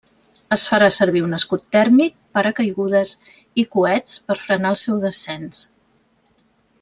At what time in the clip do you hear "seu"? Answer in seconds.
4.89-4.97